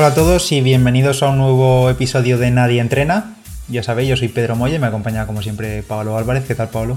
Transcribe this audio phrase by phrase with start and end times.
[0.00, 3.34] Hola a todos y bienvenidos a un nuevo episodio de Nadie Entrena.
[3.68, 6.46] Ya sabéis, yo soy Pedro Molle y me acompaña como siempre Pablo Álvarez.
[6.46, 6.96] ¿Qué tal, Pablo?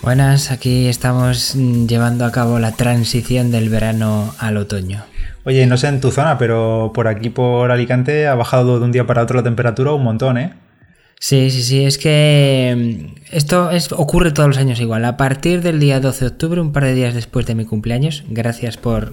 [0.00, 5.02] Buenas, aquí estamos llevando a cabo la transición del verano al otoño.
[5.42, 8.92] Oye, no sé en tu zona, pero por aquí, por Alicante, ha bajado de un
[8.92, 10.52] día para otro la temperatura un montón, ¿eh?
[11.18, 15.04] Sí, sí, sí, es que mm, esto es, ocurre todos los años igual.
[15.04, 18.24] A partir del día 12 de octubre, un par de días después de mi cumpleaños,
[18.28, 19.12] gracias por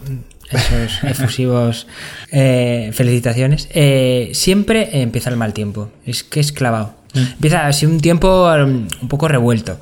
[0.49, 1.87] esos efusivos
[2.31, 5.91] eh, felicitaciones, eh, siempre empieza el mal tiempo.
[6.05, 6.95] Es que es clavado.
[7.13, 7.19] Mm.
[7.19, 9.79] Empieza así un tiempo un poco revuelto.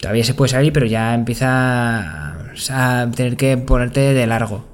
[0.00, 2.34] Todavía se puede salir, pero ya empieza
[2.70, 4.67] a tener que ponerte de largo.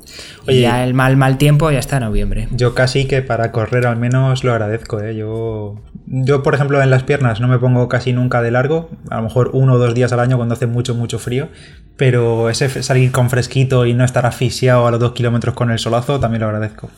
[0.46, 2.48] Y ya el mal mal tiempo ya está en noviembre.
[2.50, 5.14] Yo casi que para correr al menos lo agradezco, ¿eh?
[5.16, 9.16] Yo, yo, por ejemplo, en las piernas no me pongo casi nunca de largo, a
[9.16, 11.48] lo mejor uno o dos días al año cuando hace mucho, mucho frío,
[11.96, 15.78] pero ese salir con fresquito y no estar asfixiado a los dos kilómetros con el
[15.78, 16.90] solazo también lo agradezco.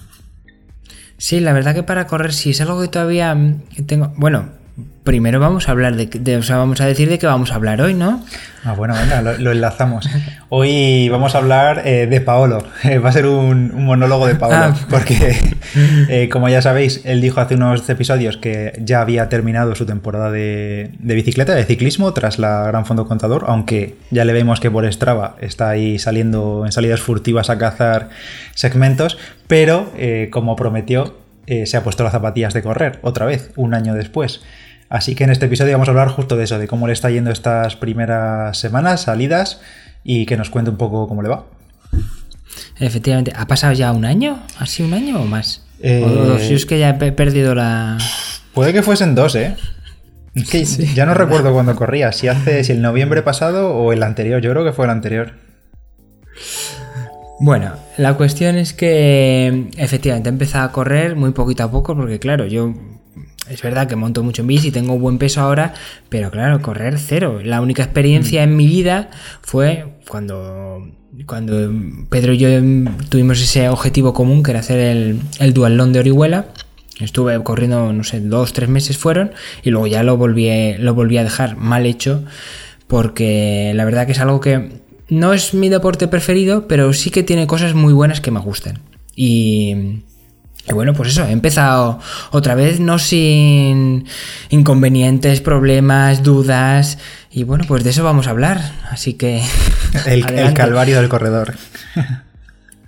[1.19, 3.37] Sí, la verdad que para correr sí es algo que todavía
[3.87, 4.51] tengo, bueno,
[5.05, 7.81] primero vamos a hablar de, o sea, vamos a decir de qué vamos a hablar
[7.81, 8.23] hoy, ¿no?
[8.65, 10.09] Ah, bueno, venga, lo, enlazamos.
[10.49, 12.65] Hoy vamos a hablar eh, de Paolo.
[13.05, 14.77] va a ser un, monólogo de Paolo, ah.
[14.91, 15.37] porque,
[16.09, 20.31] eh, como ya sabéis, él dijo hace unos episodios que ya había terminado su temporada
[20.31, 24.93] de, bicicleta, de ciclismo, tras la Gran Fondo Contador, aunque ya le vemos que por
[24.93, 28.11] Strava está ahí saliendo en salidas furtivas a cazar
[28.55, 33.73] segmentos, pero eh, como prometió, se ha puesto las zapatillas de correr otra vez, un
[33.73, 34.41] año después.
[34.89, 37.11] Así que en este episodio vamos a hablar justo de eso, de cómo le está
[37.11, 39.61] yendo estas primeras semanas, salidas,
[40.05, 41.47] y que nos cuente un poco cómo le va.
[42.79, 44.43] Efectivamente, ¿ha pasado ya un año?
[44.59, 45.67] ¿Ha sido un año o más?
[45.81, 47.99] O si es que ya he perdido la.
[48.55, 49.57] Puede que fuesen dos, ¿eh?
[50.35, 54.03] Es que ya no recuerdo cuándo corría, si hace, si el noviembre pasado o el
[54.03, 55.33] anterior, yo creo que fue el anterior.
[57.41, 62.19] Bueno, la cuestión es que efectivamente he empezado a correr muy poquito a poco, porque
[62.19, 62.75] claro, yo
[63.49, 65.75] es verdad que monto mucho en bici, tengo buen peso ahora,
[66.09, 67.41] pero claro, correr cero.
[67.43, 69.11] La única experiencia en mi vida
[69.43, 70.89] fue cuando,
[71.27, 71.73] cuando
[72.09, 72.49] Pedro y yo
[73.09, 76.47] tuvimos ese objetivo común que era hacer el, el dualón de Orihuela.
[76.99, 79.33] Estuve corriendo, no sé, dos, tres meses fueron
[79.63, 82.25] y luego ya lo volví, lo volví a dejar mal hecho
[82.87, 87.23] porque la verdad que es algo que no es mi deporte preferido, pero sí que
[87.23, 88.81] tiene cosas muy buenas que me gustan.
[89.15, 90.03] Y,
[90.69, 92.01] y bueno, pues eso, he empezado
[92.31, 94.07] otra vez, no sin
[94.51, 96.99] inconvenientes, problemas, dudas.
[97.31, 98.61] Y bueno, pues de eso vamos a hablar.
[98.91, 99.43] Así que.
[100.07, 101.55] El, calvario del corredor.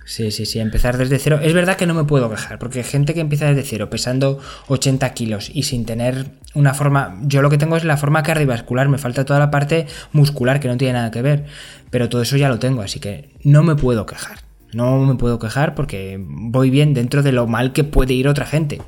[0.09, 1.39] Sí, sí, sí, empezar desde cero.
[1.39, 5.13] Es verdad que no me puedo quejar, porque gente que empieza desde cero, pesando 80
[5.13, 7.19] kilos y sin tener una forma.
[7.21, 10.67] Yo lo que tengo es la forma cardiovascular, me falta toda la parte muscular que
[10.67, 11.45] no tiene nada que ver.
[11.91, 14.48] Pero todo eso ya lo tengo, así que no me puedo quejar.
[14.73, 18.45] No me puedo quejar porque voy bien dentro de lo mal que puede ir otra
[18.45, 18.81] gente.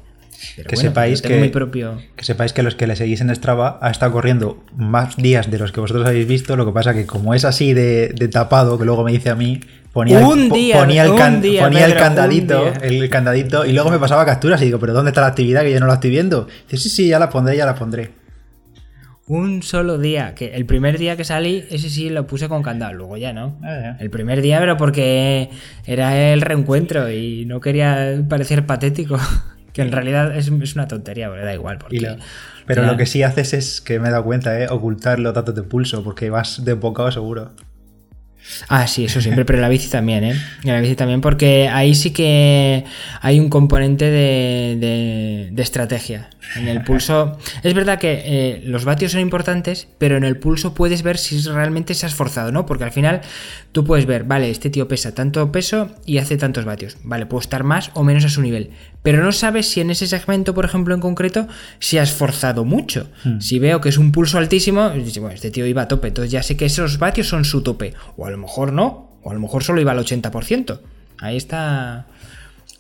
[0.68, 1.98] que, sepáis que, propio...
[2.16, 5.58] que sepáis que los que le seguís en Strava ha estado corriendo más días de
[5.58, 6.56] los que vosotros habéis visto.
[6.56, 9.60] Lo que pasa que como es así de, tapado, que luego me dice a mí,
[9.92, 14.94] ponía, el, ponía, el, candadito, el candadito, y luego me pasaba capturas y digo, pero
[14.94, 16.48] ¿dónde está la actividad que yo no la estoy viendo?
[16.70, 18.21] Dice, sí, sí, ya la pondré, ya la pondré.
[19.32, 22.92] Un solo día, que el primer día que salí, ese sí lo puse con candado,
[22.92, 23.58] luego ya no.
[23.64, 25.50] Ah, el primer día, pero porque
[25.86, 29.18] era el reencuentro y no quería parecer patético.
[29.72, 31.80] que en realidad es, una tontería, pero da igual.
[32.66, 34.68] pero lo que sí haces es, que me he dado cuenta, ¿eh?
[34.70, 37.52] ocultar los datos de pulso, porque vas de bocado seguro.
[38.68, 40.36] Ah, sí, eso siempre, pero la bici también, ¿eh?
[40.64, 42.84] La bici también, porque ahí sí que
[43.22, 46.30] hay un componente de, de, estrategia.
[46.56, 50.74] En el pulso, es verdad que eh, los vatios son importantes, pero en el pulso
[50.74, 52.66] puedes ver si realmente se ha esforzado, ¿no?
[52.66, 53.22] Porque al final
[53.72, 57.42] tú puedes ver, vale, este tío pesa tanto peso y hace tantos vatios, vale, puedo
[57.42, 58.72] estar más o menos a su nivel,
[59.04, 61.48] pero no sabes si en ese segmento, por ejemplo, en concreto,
[61.80, 63.10] se ha esforzado mucho.
[63.24, 63.40] Hmm.
[63.40, 66.44] Si veo que es un pulso altísimo, bueno, este tío iba a tope, entonces ya
[66.44, 69.40] sé que esos vatios son su tope, o a lo mejor no, o a lo
[69.40, 70.80] mejor solo iba al 80%.
[71.20, 72.06] Ahí está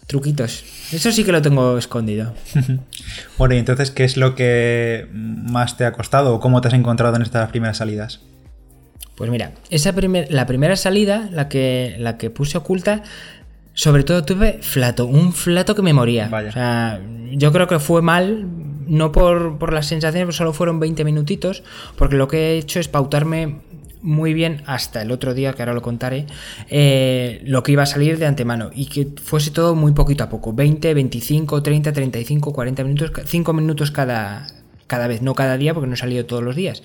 [0.07, 0.63] truquitos.
[0.91, 2.33] Eso sí que lo tengo escondido.
[3.37, 6.73] bueno, y entonces, ¿qué es lo que más te ha costado o cómo te has
[6.73, 8.19] encontrado en estas primeras salidas?
[9.15, 9.93] Pues mira, esa
[10.29, 13.03] la primera salida, la que, la que puse oculta,
[13.73, 16.29] sobre todo tuve flato, un flato que me moría.
[16.31, 17.01] O sea,
[17.31, 18.47] yo creo que fue mal,
[18.87, 21.63] no por, por las sensaciones, solo fueron 20 minutitos,
[21.97, 23.61] porque lo que he hecho es pautarme
[24.01, 26.25] muy bien hasta el otro día, que ahora lo contaré,
[26.69, 30.29] eh, lo que iba a salir de antemano y que fuese todo muy poquito a
[30.29, 34.47] poco, 20, 25, 30, 35, 40 minutos, 5 minutos cada,
[34.87, 36.83] cada vez, no cada día porque no he salido todos los días.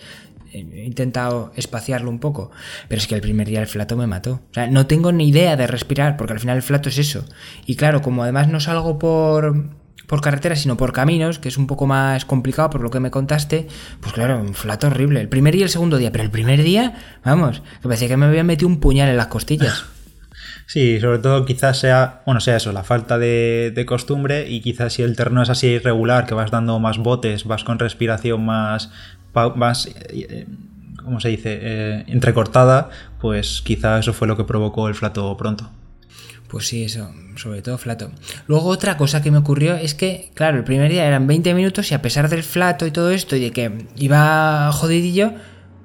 [0.52, 2.50] He intentado espaciarlo un poco,
[2.88, 4.40] pero es que el primer día el flato me mató.
[4.50, 7.24] O sea, no tengo ni idea de respirar, porque al final el flato es eso.
[7.66, 9.70] Y claro, como además no salgo por,
[10.06, 13.10] por carretera, sino por caminos, que es un poco más complicado por lo que me
[13.10, 13.66] contaste,
[14.00, 15.20] pues claro, un flato horrible.
[15.20, 16.94] El primer y el segundo día, pero el primer día,
[17.24, 19.84] vamos, que parecía que me había metido un puñal en las costillas.
[20.68, 25.02] Sí, sobre todo quizás sea, bueno, sea eso, la falta de, costumbre y quizás si
[25.02, 28.90] el terreno es así irregular, que vas dando más botes, vas con respiración más,
[29.56, 30.46] más eh,
[31.06, 32.90] ¿cómo se dice?, eh, entrecortada,
[33.20, 35.70] pues quizá eso fue lo que provocó el flato pronto.
[36.48, 38.10] Pues sí, eso, sobre todo flato.
[38.48, 41.90] Luego otra cosa que me ocurrió es que, claro, el primer día eran 20 minutos
[41.90, 45.32] y a pesar del flato y todo esto y de que iba jodidillo,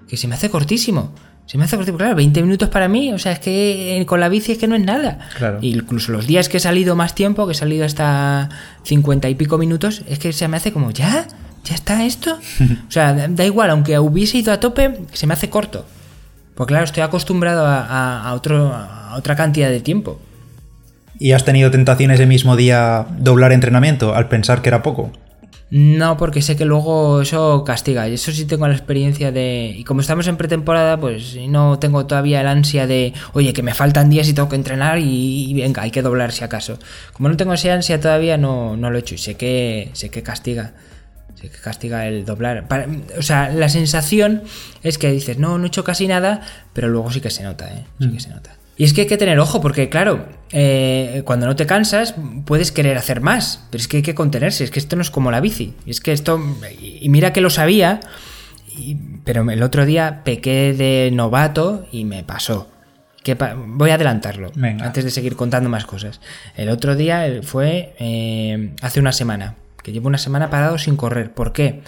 [0.07, 1.13] que se me hace cortísimo.
[1.45, 4.19] Se me hace cortísimo, claro, 20 minutos para mí, o sea, es que eh, con
[4.19, 5.19] la bici es que no es nada.
[5.37, 5.59] Claro.
[5.61, 8.49] incluso los días que he salido más tiempo, que he salido hasta
[8.83, 11.27] 50 y pico minutos, es que se me hace como, ¿ya?
[11.63, 12.37] ¿Ya está esto?
[12.87, 15.85] o sea, da igual, aunque hubiese ido a tope, se me hace corto.
[16.55, 20.19] Porque claro, estoy acostumbrado a, otro, a otra cantidad de tiempo.
[21.17, 25.11] ¿Y has tenido tentaciones ese mismo día doblar entrenamiento al pensar que era poco?
[25.71, 28.09] No, porque sé que luego eso castiga.
[28.09, 29.73] Y eso sí tengo la experiencia de.
[29.77, 33.13] Y como estamos en pretemporada, pues no tengo todavía el ansia de.
[33.31, 36.43] Oye, que me faltan días y tengo que entrenar y, venga, hay que doblar si
[36.43, 36.77] acaso.
[37.13, 39.15] Como no tengo esa ansia todavía, no, no lo he hecho.
[39.15, 40.73] Y sé que, sé que castiga.
[41.49, 42.67] Que castiga el doblar.
[43.17, 44.43] o sea, la sensación
[44.83, 46.41] es que dices, no, no he hecho casi nada,
[46.73, 47.85] pero luego sí que se nota, ¿eh?
[47.99, 48.19] Sí que mm.
[48.19, 48.57] se nota.
[48.77, 52.15] Y es que hay que tener ojo, porque claro, eh, cuando no te cansas,
[52.45, 55.11] puedes querer hacer más, pero es que hay que contenerse, es que esto no es
[55.11, 56.41] como la bici, es que esto,
[56.79, 57.99] y mira que lo sabía,
[59.23, 62.69] pero el otro día pequé de novato y me pasó.
[63.23, 66.19] Que voy a adelantarlo antes de seguir contando más cosas.
[66.57, 71.33] El otro día fue eh, hace una semana, que llevo una semana parado sin correr.
[71.33, 71.81] ¿Por qué?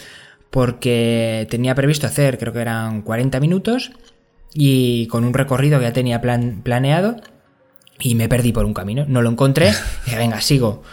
[0.50, 3.92] Porque tenía previsto hacer, creo que eran 40 minutos
[4.54, 7.18] y con un recorrido que ya tenía planeado
[8.00, 9.06] y me perdí por un camino.
[9.08, 9.74] No lo encontré,
[10.06, 10.84] dije, venga, sigo.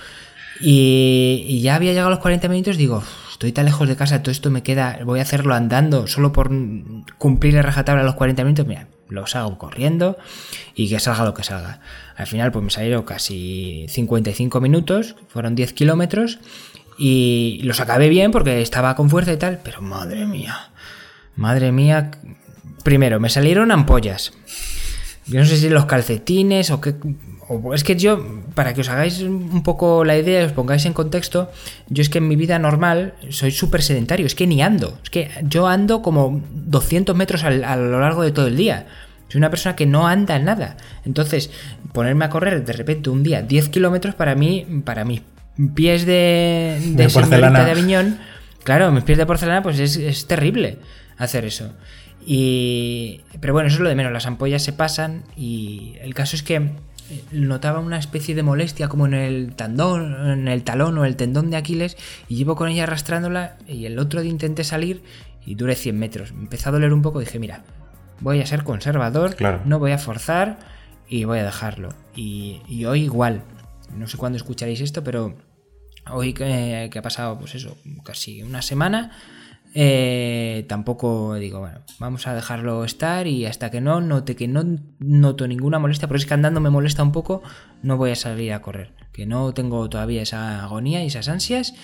[0.60, 4.30] Y, ya había llegado a los 40 minutos, digo, estoy tan lejos de casa, todo
[4.30, 6.50] esto me queda, voy a hacerlo andando solo por
[7.16, 10.18] cumplir el rajatabla a los 40 minutos, mira, los hago corriendo
[10.74, 11.80] y que salga lo que salga.
[12.14, 16.38] Al final pues me salieron casi 55 minutos, fueron 10 kilómetros
[17.00, 20.70] y los acabé bien porque estaba con fuerza y tal, pero madre mía,
[21.34, 22.10] madre mía,
[22.82, 24.32] Primero, me salieron ampollas.
[25.26, 26.94] Yo no sé si los calcetines o qué.
[27.48, 30.92] O es que yo, para que os hagáis un poco la idea, os pongáis en
[30.92, 31.50] contexto,
[31.88, 34.98] yo es que en mi vida normal soy súper sedentario, es que ni ando.
[35.02, 38.86] Es que yo ando como 200 metros a lo largo de todo el día.
[39.28, 40.76] Soy una persona que no anda en nada.
[41.04, 41.50] Entonces,
[41.92, 45.22] ponerme a correr de repente un día 10 kilómetros para mí, para mis
[45.74, 48.18] pies de, de, de porcelana de Aviñón,
[48.64, 50.78] claro, mis pies de porcelana, pues es, es terrible
[51.18, 51.72] hacer eso.
[52.24, 56.36] Y, pero bueno, eso es lo de menos, las ampollas se pasan y el caso
[56.36, 56.70] es que eh,
[57.32, 61.50] notaba una especie de molestia como en el tendón, en el talón o el tendón
[61.50, 61.96] de Aquiles
[62.28, 65.02] y llevo con ella arrastrándola y el otro día intenté salir
[65.44, 66.32] y duré 100 metros.
[66.32, 67.64] Me empezó a doler un poco, dije, mira,
[68.20, 70.58] voy a ser conservador, no voy a forzar
[71.08, 71.94] y voy a dejarlo.
[72.14, 73.42] Y, hoy igual,
[73.96, 75.36] no sé cuándo escucharéis esto, pero
[76.10, 79.12] hoy que, ha pasado pues eso, casi una semana
[79.72, 84.64] eh, tampoco digo, bueno, vamos a dejarlo estar y hasta que no note que no
[84.98, 87.42] noto ninguna molestia, pero es que andando me molesta un poco,
[87.82, 91.74] no voy a salir a correr, que no tengo todavía esa agonía y esas ansias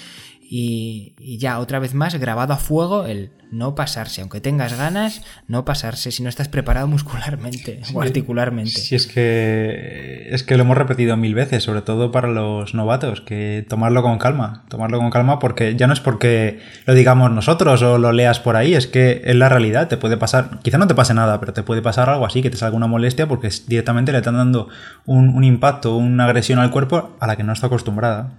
[0.48, 5.64] y, ya otra vez más grabado a fuego el no pasarse, aunque tengas ganas, no
[5.64, 8.70] pasarse si no estás preparado muscularmente o articularmente.
[8.70, 13.20] Sí, es que es que lo hemos repetido mil veces, sobre todo para los novatos,
[13.20, 17.82] que tomarlo con calma, tomarlo con calma porque ya no es porque lo digamos nosotros
[17.82, 20.86] o lo leas por ahí, es que es la realidad, te puede pasar, quizá no
[20.86, 23.50] te pase nada, pero te puede pasar algo así, que te salga una molestia porque
[23.66, 24.68] directamente le están dando
[25.06, 28.32] un, un impacto, una agresión al cuerpo a la que no está acostumbrada.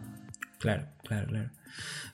[0.60, 1.57] Claro, claro, claro.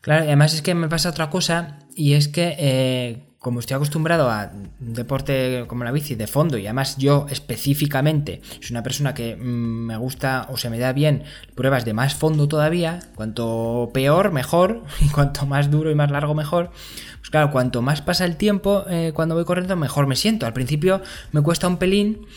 [0.04, 3.76] Claro, y además es que me pasa otra cosa y es que eh, como estoy
[3.76, 8.84] acostumbrado a un deporte como la bici de fondo y además yo específicamente soy una
[8.84, 11.24] persona que mm, me gusta o se me da bien
[11.56, 16.36] pruebas de más fondo todavía, cuanto peor mejor y cuanto más duro y más largo
[16.36, 16.72] mejor,
[17.20, 20.46] pues claro, cuanto más pasa el tiempo eh, cuando voy corriendo mejor me siento.
[20.46, 22.28] Al principio me cuesta un pelín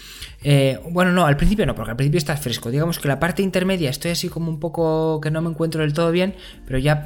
[0.48, 2.70] eh, bueno, no, al principio no, porque al principio está fresco.
[2.70, 5.92] Digamos que la parte intermedia estoy así como un poco que no me encuentro del
[5.92, 7.04] todo bien, pero ya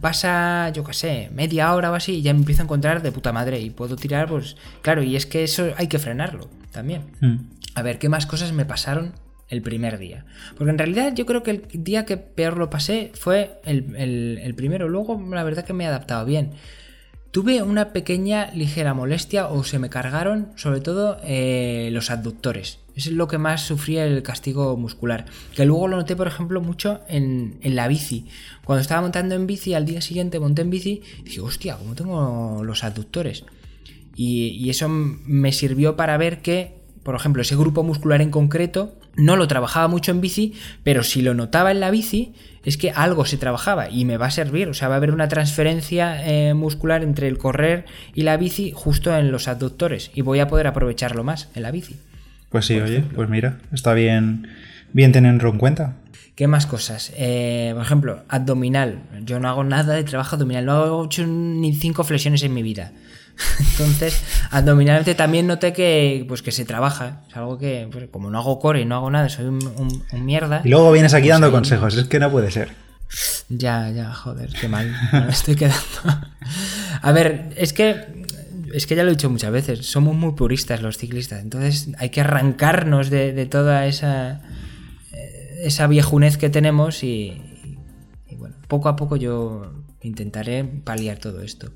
[0.00, 3.12] pasa, yo qué sé, media hora o así y ya me empiezo a encontrar de
[3.12, 7.02] puta madre y puedo tirar, pues claro, y es que eso hay que frenarlo también.
[7.20, 7.36] Mm.
[7.76, 9.12] A ver, ¿qué más cosas me pasaron
[9.48, 10.24] el primer día?
[10.58, 13.94] Porque en realidad yo creo que el día que peor lo pasé fue el,
[14.42, 16.50] el primero, luego la verdad que me he adaptado bien.
[17.32, 22.78] Tuve una pequeña ligera molestia o se me cargaron sobre todo eh, los abductores.
[22.94, 25.24] Es lo que más sufría el castigo muscular.
[25.56, 28.26] Que luego lo noté, por ejemplo, mucho en, la bici.
[28.66, 31.94] Cuando estaba montando en bici, al día siguiente monté en bici y dije, hostia, ¿cómo
[31.94, 33.44] tengo los abductores?
[34.14, 39.36] y eso me sirvió para ver que por ejemplo, ese grupo muscular en concreto no
[39.36, 42.32] lo trabajaba mucho en bici, pero si lo notaba en la bici,
[42.64, 44.68] es que algo se trabajaba y me va a servir.
[44.68, 48.72] O sea, va a haber una transferencia eh, muscular entre el correr y la bici
[48.74, 51.96] justo en los abductores y voy a poder aprovecharlo más en la bici.
[52.50, 54.46] Pues sí, oye, pues mira, está bien,
[54.92, 55.96] bien tenerlo en cuenta.
[56.34, 57.12] ¿Qué más cosas?
[57.16, 59.02] Eh, por ejemplo, abdominal.
[59.24, 62.62] Yo no hago nada de trabajo abdominal, no he hecho ni cinco flexiones en mi
[62.62, 62.92] vida.
[63.58, 67.22] Entonces, abdominalmente también noté que, pues, que se trabaja.
[67.28, 70.62] Es algo que, pues, como no hago core y no hago nada, soy un, mierda.
[70.64, 72.70] Y luego vienes aquí pues dando consejos, es que no puede ser.
[73.48, 74.94] Ya, ya, joder, qué mal.
[75.12, 75.80] Me estoy quedando.
[77.02, 78.22] A ver, es que.
[78.72, 82.08] Es que ya lo he dicho muchas veces, somos muy puristas los ciclistas, entonces hay
[82.08, 84.40] que arrancarnos de, toda esa,
[85.60, 87.38] esa viejunez que tenemos y,
[88.30, 91.70] y bueno, poco a poco yo intentaré paliar todo esto.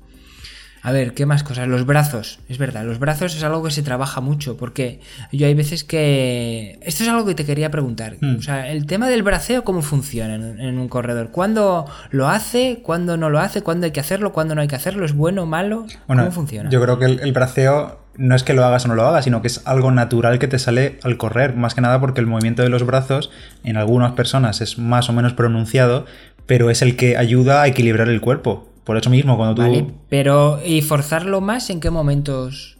[0.87, 1.67] A ver, ¿qué más cosas?
[1.67, 5.01] Los brazos, es verdad, los brazos es algo que se trabaja mucho, porque
[5.33, 6.79] yo hay veces que...
[6.81, 8.15] Esto es algo que te quería preguntar.
[8.21, 8.37] Hmm.
[8.37, 11.31] O sea, el tema del braceo, ¿cómo funciona en, un corredor?
[11.31, 12.79] ¿Cuándo lo hace?
[12.83, 13.63] ¿Cuándo no lo hace?
[13.63, 14.31] ¿Cuándo hay que hacerlo?
[14.31, 15.05] ¿Cuándo no hay que hacerlo?
[15.05, 15.87] ¿Es bueno o malo?
[16.07, 16.69] ¿Cómo funciona?
[16.69, 19.41] Yo creo que el, braceo no es que lo hagas o no lo hagas, sino
[19.41, 22.61] que es algo natural que te sale al correr, más que nada porque el movimiento
[22.61, 23.29] de los brazos
[23.65, 26.05] en algunas personas es más o menos pronunciado,
[26.45, 28.69] pero es el que ayuda a equilibrar el cuerpo.
[28.87, 29.63] Por eso mismo, cuando tú.
[29.63, 32.77] Vale, pero ¿y forzarlo más en qué momentos?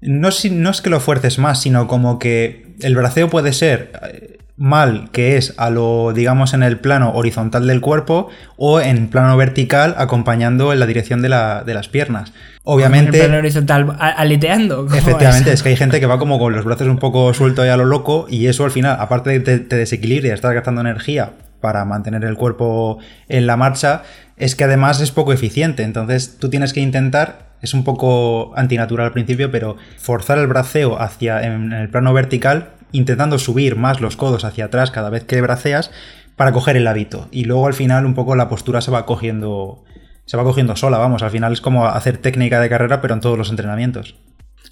[0.00, 4.38] No, no es que lo fuerces más, sino como que el braceo puede ser eh,
[4.56, 9.36] mal, que es a lo, digamos, en el plano horizontal del cuerpo, o en plano
[9.36, 12.32] vertical, acompañando en la dirección de, las piernas.
[12.64, 13.16] Obviamente.
[13.16, 14.88] En plano horizontal, aleteando.
[14.92, 15.62] Efectivamente, es?
[15.62, 17.84] que hay gente que va como con los brazos un poco sueltos y a lo
[17.84, 21.30] loco, y eso al final, aparte de que te, te desequilibra y estás gastando energía
[21.60, 24.02] para mantener el cuerpo en la marcha,
[24.38, 25.82] es que además es poco eficiente.
[25.82, 31.00] Entonces tú tienes que intentar, es un poco antinatural al principio, pero forzar el braceo
[31.00, 35.40] hacia en el plano vertical, intentando subir más los codos hacia atrás cada vez que
[35.40, 35.90] braceas
[36.36, 37.28] para coger el hábito.
[37.30, 39.84] Y luego al final un poco la postura se va cogiendo
[40.24, 43.20] se va cogiendo sola, vamos, al final es como hacer técnica de carrera pero en
[43.20, 44.14] todos los entrenamientos.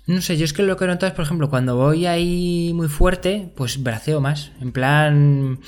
[0.07, 2.71] No sé, yo es que lo que he notado es, por ejemplo, cuando voy ahí
[2.75, 4.53] muy fuerte, pues braceo más.
[4.61, 5.59] En plan,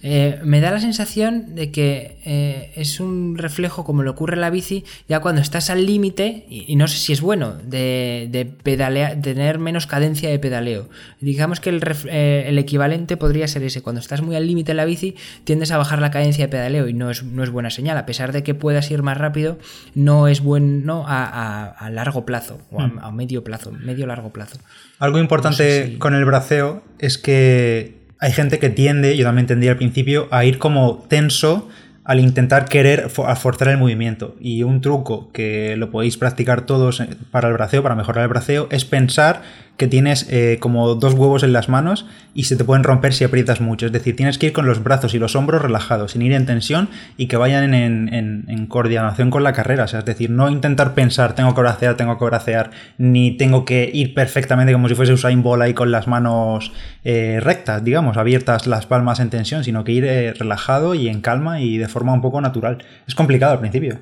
[0.00, 4.42] eh, me da la sensación de que eh, es un reflejo como le ocurre en
[4.42, 8.44] la bici, ya cuando estás al límite, y, no sé si es bueno, de, de
[8.44, 10.88] pedalear, tener menos cadencia de pedaleo.
[11.20, 13.82] Digamos que el, eh, el equivalente podría ser ese.
[13.82, 16.86] Cuando estás muy al límite en la bici, tiendes a bajar la cadencia de pedaleo
[16.86, 17.98] y no es, no es buena señal.
[17.98, 19.58] A pesar de que puedas ir más rápido,
[19.96, 22.98] no es bueno a, a, largo plazo o a, mm.
[23.00, 24.58] a medio plazo, medio largo plazo.
[24.98, 29.76] Algo importante con el braceo es que hay gente que tiende, yo también tendía al
[29.76, 31.68] principio, a ir como tenso
[32.04, 34.34] al intentar querer forzar el movimiento.
[34.40, 38.28] Y un truco que lo podéis practicar todos eh, para el braceo, para mejorar el
[38.28, 39.42] braceo, es pensar
[39.78, 42.04] que tienes eh, como dos huevos en las manos
[42.34, 43.86] y se te pueden romper si aprietas mucho.
[43.86, 46.46] Es decir, tienes que ir con los brazos y los hombros relajados, sin ir en
[46.46, 49.84] tensión y que vayan en, coordinación con la carrera.
[49.84, 54.14] es decir, no intentar pensar, tengo que bracear, tengo que bracear, ni tengo que ir
[54.14, 56.72] perfectamente como si fuese Usain Bolt ahí con las manos
[57.04, 61.20] eh, rectas, digamos, abiertas las palmas en tensión, sino que ir eh, relajado y en
[61.20, 62.84] calma y de forma un poco natural.
[63.06, 64.00] Es complicado al principio.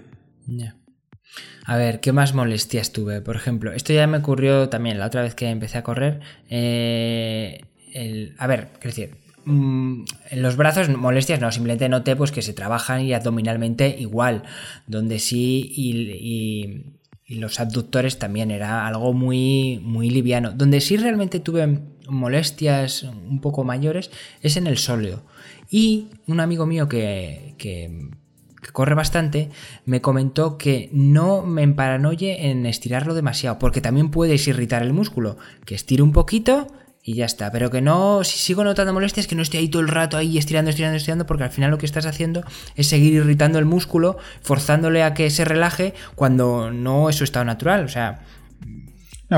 [1.67, 3.21] A ver, ¿qué más molestias tuve?
[3.21, 6.21] Por ejemplo, esto ya me ocurrió también la otra vez que empecé a correr.
[6.49, 7.65] Eh,
[8.39, 12.53] a ver, quiero decir, mm, en los brazos molestias no, simplemente noté pues que se
[12.53, 14.45] trabajan y abdominalmente igual,
[14.87, 16.95] donde sí y,
[17.29, 20.53] los abductores también era algo muy, muy liviano.
[20.53, 25.25] Donde sí realmente tuve molestias un poco mayores es en el sóleo.
[25.69, 28.11] Y un amigo mío que que
[28.73, 29.51] corre bastante,
[29.85, 35.37] me comentó que no me emparanoye en estirarlo demasiado, porque también puedes irritar el músculo,
[35.65, 36.69] que estire un poquito
[37.03, 39.81] y ya está, pero que no, si sigo notando molestias, que no esté ahí todo
[39.81, 42.43] el rato ahí estirando, estirando, estirando, porque al final lo que estás haciendo
[42.75, 47.45] es seguir irritando el músculo, forzándole a que se relaje cuando no es su estado
[47.45, 48.23] natural, o sea...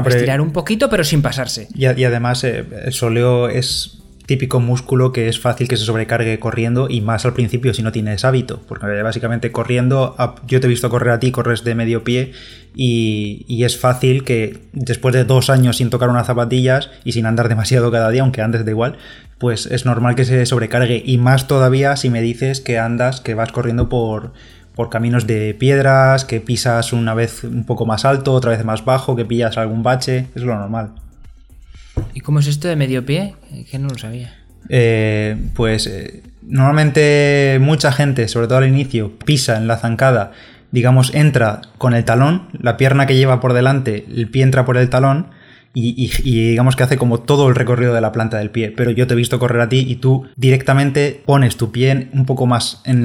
[0.06, 1.68] estirar un poquito, pero sin pasarse.
[1.74, 6.88] Y, además, eh, el soleo es típico músculo que es fácil que se sobrecargue corriendo
[6.90, 10.14] y más al principio si no tienes hábito, porque básicamente corriendo,
[10.46, 12.32] yo te he visto correr a ti, corres de medio pie
[12.74, 17.48] y, es fácil que después de dos años sin tocar unas zapatillas y sin andar
[17.48, 18.98] demasiado cada día, aunque andes da igual,
[19.38, 23.32] pues es normal que se sobrecargue y más todavía si me dices que andas, que
[23.32, 24.34] vas corriendo por,
[24.74, 28.84] por caminos de piedras, que pisas una vez un poco más alto, otra vez más
[28.84, 31.07] bajo, que pillas algún bache, es lo normal.
[32.14, 33.34] ¿Y cómo es esto de medio pie?
[33.70, 34.34] Que no lo sabía.
[34.68, 40.32] Eh, pues eh, normalmente mucha gente, sobre todo al inicio, pisa en la zancada,
[40.70, 44.76] digamos, entra con el talón, la pierna que lleva por delante, el pie entra por
[44.76, 45.28] el talón
[45.80, 48.72] y, digamos que hace como todo el recorrido de la planta del pie.
[48.76, 52.26] Pero yo te he visto correr a ti y tú directamente pones tu pie un
[52.26, 53.02] poco más en,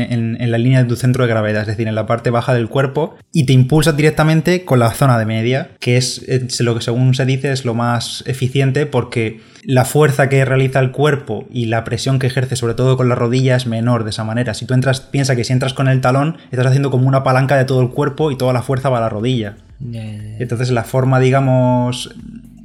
[0.52, 3.16] la línea de tu centro de gravedad, es decir, en la parte baja del cuerpo,
[3.32, 6.26] y te impulsas directamente con la zona de media, que es,
[6.60, 10.92] lo que según se dice es lo más eficiente porque la fuerza que realiza el
[10.92, 14.24] cuerpo y la presión que ejerce sobre todo con la rodilla es menor de esa
[14.24, 14.54] manera.
[14.54, 17.56] Si tú entras, piensa que si entras con el talón, estás haciendo como una palanca
[17.56, 19.56] de todo el cuerpo y toda la fuerza va a la rodilla.
[19.92, 22.16] Entonces la forma, digamos,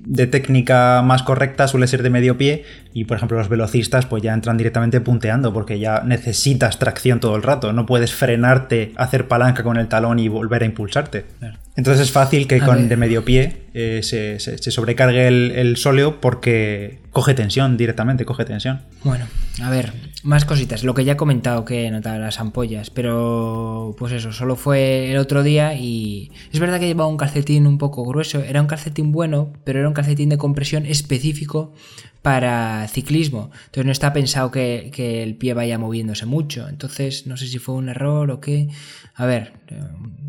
[0.09, 2.65] de técnica más correcta suele ser de medio pie
[2.99, 7.37] y por ejemplo los velocistas pues ya entran directamente punteando porque ya necesitas tracción todo
[7.37, 11.25] el rato, no puedes frenarte, hacer palanca con el talón y volver a impulsarte.
[11.77, 16.99] Entonces es fácil que con de medio pie eh, se, sobrecargue el, el sóleo porque
[17.13, 18.81] coge tensión directamente, coge tensión.
[19.05, 19.27] Bueno,
[19.63, 19.93] a ver,
[20.25, 20.85] más cositas.
[20.85, 25.19] Lo que ya he comentado que notaba las ampollas, pero pues eso, solo fue el
[25.19, 28.41] otro día y es verdad que llevaba un calcetín un poco grueso.
[28.41, 31.73] Era un calcetín bueno, pero era un calcetín de compresión específico
[32.23, 33.51] para ciclismo.
[33.67, 36.69] Entonces no está pensado que, el pie vaya moviéndose mucho.
[36.69, 38.69] Entonces no sé si fue un error o qué.
[39.15, 39.81] A ver, eh,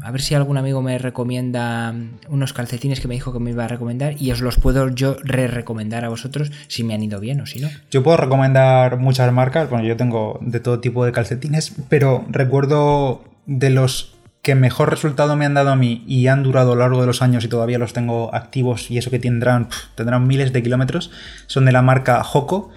[0.01, 1.93] a ver si algún amigo me recomienda
[2.27, 5.17] unos calcetines que me dijo que me iba a recomendar y os los puedo yo
[5.23, 7.69] re-recomendar a vosotros si me han ido bien o si no.
[7.91, 13.23] Yo puedo recomendar muchas marcas, bueno, yo tengo de todo tipo de calcetines, pero recuerdo
[13.45, 16.81] de los que mejor resultado me han dado a mí y han durado a lo
[16.81, 20.53] largo de los años y todavía los tengo activos y eso que tendrán, tendrán miles
[20.53, 21.11] de kilómetros,
[21.47, 22.71] son de la marca Hoko,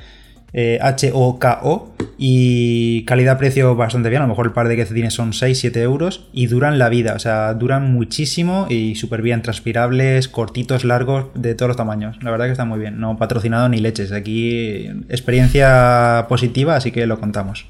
[0.54, 5.76] H-O-K-O, eh, y calidad-precio bastante bien, a lo mejor el par de calcetines son 6-7
[5.78, 11.28] euros y duran la vida, o sea, duran muchísimo y súper bien, transpirables, cortitos, largos,
[11.34, 12.22] de todos los tamaños.
[12.22, 17.06] La verdad que está muy bien, no patrocinado ni leches, aquí experiencia positiva, así que
[17.06, 17.66] lo contamos.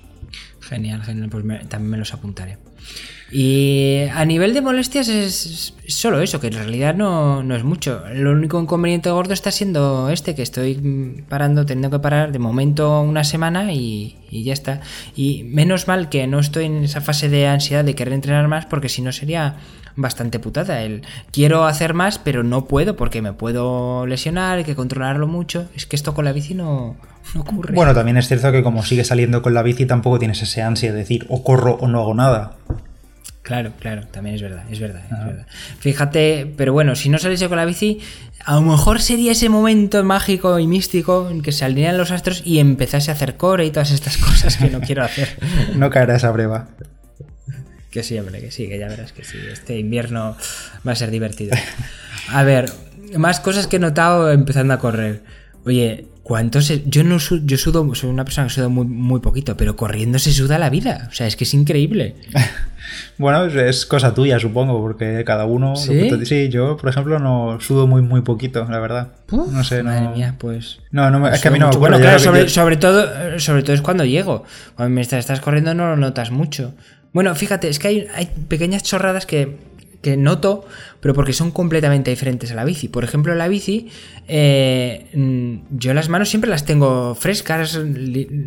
[0.60, 2.58] Genial, genial, pues también me los apuntaré.
[3.34, 8.02] Y a nivel de molestias es solo eso, que en realidad no, es mucho.
[8.12, 13.00] Lo único inconveniente gordo está siendo este, que estoy parando, teniendo que parar de momento
[13.00, 14.82] una semana y, ya está.
[15.16, 18.66] Y menos mal que no estoy en esa fase de ansiedad de querer entrenar más,
[18.66, 19.56] porque si no sería
[19.96, 20.82] bastante putada.
[20.82, 25.68] El quiero hacer más, pero no puedo porque me puedo lesionar, hay que controlarlo mucho.
[25.74, 26.96] Es que esto con la bici no,
[27.34, 27.74] no ocurre.
[27.74, 30.92] Bueno, también es cierto que como sigues saliendo con la bici, tampoco tienes ese ansia
[30.92, 32.56] de decir o corro o no hago nada.
[33.42, 35.46] Claro, claro, también es verdad, es verdad, es verdad.
[35.80, 38.00] Fíjate, pero bueno, si no saliese con la bici,
[38.44, 42.42] a lo mejor sería ese momento mágico y místico en que se alinean los astros
[42.44, 45.28] y empezase a hacer core y todas estas cosas que no quiero hacer.
[45.74, 46.68] no caerá esa prueba.
[47.90, 49.38] Que sí, hombre, que sí, que ya verás que sí.
[49.52, 50.36] Este invierno
[50.86, 51.56] va a ser divertido.
[52.28, 52.72] A ver,
[53.18, 55.22] más cosas que he notado empezando a correr.
[55.64, 56.72] Oye, ¿cuántos?
[56.86, 60.32] Yo no yo sudo, soy una persona que suda muy, muy poquito, pero corriendo se
[60.32, 61.08] suda la vida.
[61.10, 62.16] O sea, es que es increíble.
[63.16, 65.76] Bueno, es cosa tuya, supongo, porque cada uno.
[65.76, 66.48] ¿Sí?
[66.48, 69.12] yo, por ejemplo, no sudo muy, muy poquito, la verdad.
[69.30, 70.80] no sé, madre mía, pues.
[70.90, 73.82] No, no es que a mí no me Bueno, claro, sobre, todo, sobre todo es
[73.82, 74.44] cuando llego.
[74.74, 76.74] Cuando me estás, corriendo no lo notas mucho.
[77.12, 79.56] Bueno, fíjate, es que hay, hay pequeñas chorradas que,
[80.02, 80.66] que noto,
[81.00, 82.88] pero porque son completamente diferentes a la bici.
[82.88, 83.88] Por ejemplo, la bici,
[84.28, 87.80] eh, mm, yo las manos siempre las tengo frescas,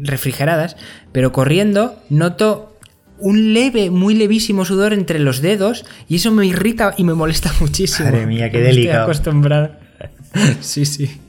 [0.04, 0.76] refrigeradas,
[1.12, 2.78] pero corriendo noto
[3.18, 7.52] un leve, muy levísimo sudor entre los dedos y eso me irrita y me molesta
[7.62, 8.10] muchísimo.
[8.10, 9.12] Madre mía, qué delicado.
[9.12, 9.72] Estoy acostumbrado.
[10.60, 11.22] sí, sí.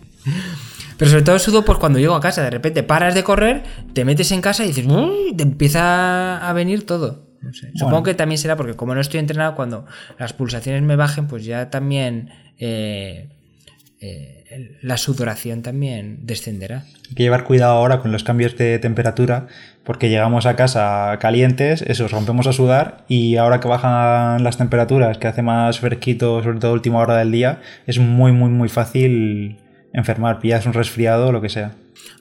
[0.98, 3.62] Pero sobre todo sudo pues cuando llego a casa, de repente paras de correr,
[3.92, 4.86] te metes en casa y dices,
[5.36, 7.25] te empieza a venir todo.
[7.74, 9.86] Supongo que también será porque como no estoy entrenado, cuando
[10.18, 13.28] las pulsaciones me bajen, pues ya también eh,
[14.00, 16.84] eh, la sudoración también descenderá.
[17.08, 19.46] Hay que llevar cuidado ahora con los cambios de temperatura
[19.84, 25.18] porque llegamos a casa calientes, eso, rompemos a sudar y ahora que bajan las temperaturas,
[25.18, 29.58] que hace más fresquito, sobre todo última hora del día, es muy, muy, muy fácil
[29.92, 31.72] enfermar, pillas un resfriado o lo que sea.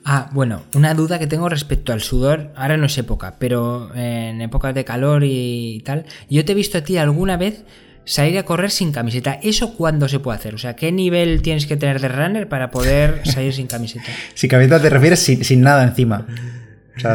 [0.04, 4.40] Ah, bueno, una duda que tengo respecto al sudor, ahora no es época, pero en
[4.40, 7.64] épocas de calor y tal, yo te he visto a ti alguna vez
[8.04, 9.38] salir a correr sin camiseta.
[9.42, 10.54] ¿Eso cuándo se puede hacer?
[10.54, 14.06] O sea, ¿qué nivel tienes que tener de runner para poder salir sin camiseta?
[14.34, 16.26] sin camiseta te refieres sin nada encima.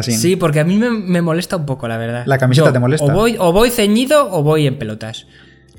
[0.02, 2.24] Sí, porque a mí me, molesta un poco, la verdad.
[2.26, 3.06] ¿La camiseta te molesta?
[3.06, 5.26] O voy, o voy ceñido o voy en pelotas.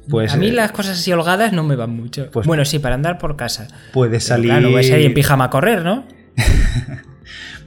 [0.09, 2.29] Pues, a mí eh, las cosas así holgadas no me van mucho.
[2.31, 3.67] Pues, bueno, sí, para andar por casa.
[3.93, 4.49] Puedes salir.
[4.49, 6.05] Claro, voy a salir en pijama a correr, ¿no?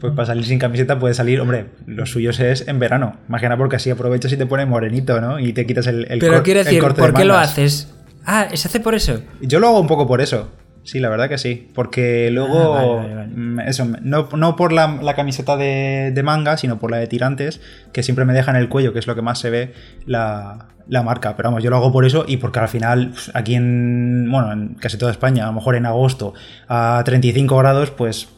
[0.00, 3.16] Pues para salir sin camiseta puede salir, hombre, lo suyo es en verano.
[3.29, 5.38] Imagina porque así aprovechas y te pones morenito, ¿no?
[5.38, 7.94] Y te quitas el, el Pero quiero decir, ¿por qué lo haces?
[8.26, 9.22] Ah, ¿se hace por eso?
[9.40, 10.50] Yo lo hago un poco por eso.
[10.83, 11.70] Sí, la verdad que sí.
[11.74, 17.07] Porque luego, ah, mm, eso, no, por la, camiseta de, manga, sino por la de
[17.07, 17.61] tirantes,
[17.92, 19.74] que siempre me deja en el cuello, que es lo que más se ve
[20.07, 21.37] la, marca.
[21.37, 24.52] Pero vamos, yo lo hago por eso y porque al final, pues, aquí en, bueno,
[24.52, 26.35] en casi toda España, a lo mejor en agosto
[26.68, 28.29] a 35 grados, pues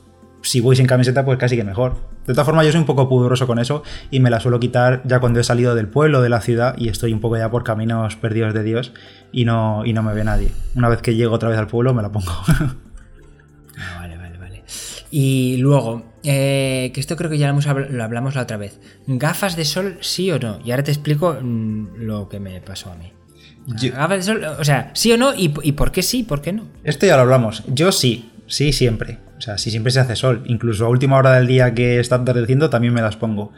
[0.42, 1.96] si voy sin camiseta, pues casi que mejor.
[2.26, 5.02] De todas formas, yo soy un poco pudoroso con eso y me la suelo quitar
[5.04, 7.64] ya cuando he salido del pueblo, de la ciudad y estoy un poco ya por
[7.64, 8.92] caminos perdidos de Dios
[9.32, 10.50] y no, y no me ve nadie.
[10.74, 12.32] Una vez que llego otra vez al pueblo, me la pongo.
[13.80, 14.64] Ah, vale, vale, vale.
[15.08, 18.80] Y luego, eh, que esto creo que ya lo, hablamos la otra vez.
[19.06, 20.58] ¿Gafas de sol, sí o no?
[20.64, 23.12] Y ahora te explico mm, lo que me pasó a mí.
[23.68, 26.52] Gafas de sol, o sea, sí o no y, y por qué sí, por qué
[26.52, 26.64] no.
[26.82, 27.62] Esto ya lo hablamos.
[27.68, 29.18] Yo sí, sí, siempre.
[29.38, 32.16] O sea, si siempre se hace sol, incluso a última hora del día que está
[32.16, 33.52] atardeciendo también me las pongo.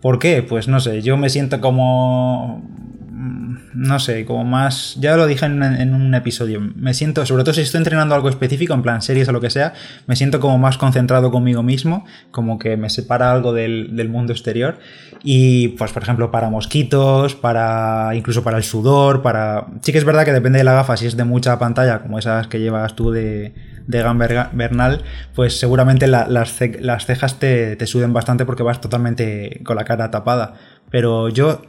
[0.00, 0.42] ¿Por qué?
[0.42, 2.64] Pues no sé, yo me siento como...
[3.10, 4.96] Mm, no sé, como más...
[4.98, 8.74] Ya lo dije en, un episodio, me siento, sobre todo si estoy entrenando algo específico,
[8.74, 9.74] en plan series o lo que sea,
[10.06, 14.32] me siento como más concentrado conmigo mismo, como que me separa algo del, del mundo
[14.32, 14.78] exterior.
[15.22, 19.66] Y pues por ejemplo para mosquitos, para incluso para el sudor, para...
[19.82, 22.18] Sí que es verdad que depende de la gafa, si es de mucha pantalla, como
[22.18, 23.52] esas que llevas tú de
[23.86, 25.02] de Gamber Bernal,
[25.34, 30.54] pues seguramente las, cejas te, te suden bastante porque vas totalmente con la cara tapada.
[30.90, 31.62] Pero yo,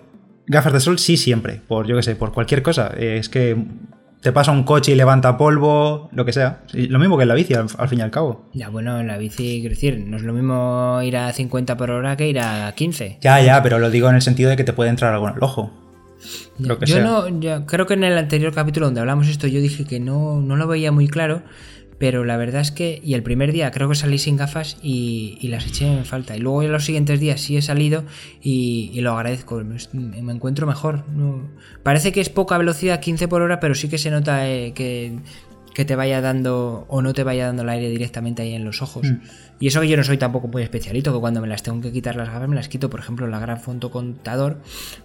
[0.48, 2.88] gafas de sol sí siempre, por yo que sé, por cualquier cosa.
[2.98, 3.58] Es que
[4.22, 6.62] te pasa un coche y levanta polvo, lo que sea.
[6.74, 8.50] Lo mismo que en la bici, al, fin y al cabo.
[8.54, 11.90] Ya, bueno, en la bici, quiero decir, no es lo mismo ir a 50 por
[11.90, 13.18] hora que ir a 15.
[13.22, 15.36] Ya, ya, pero lo digo en el sentido de que te puede entrar algo en
[15.36, 15.72] el ojo.
[16.60, 17.26] Lo que yo no,
[17.66, 20.68] creo que en el anterior capítulo donde hablamos esto, yo dije que no, no lo
[20.68, 21.42] veía muy claro
[22.02, 25.38] pero la verdad es que, y el primer día creo que salí sin gafas y,
[25.50, 26.36] las eché en falta.
[26.36, 28.06] Y luego en los siguientes días sí he salido
[28.42, 29.62] y, lo agradezco,
[29.94, 31.06] me, encuentro mejor.
[31.84, 35.20] parece que es poca velocidad, 15 por hora, pero sí que se nota eh, que,
[35.86, 39.06] te vaya dando o no te vaya dando el aire directamente ahí en los ojos.
[39.06, 39.18] Mm.
[39.60, 41.92] Y eso que yo no soy tampoco muy especialito, que cuando me las tengo que
[41.92, 44.58] quitar las gafas me las quito, por ejemplo, la gran fonto contador,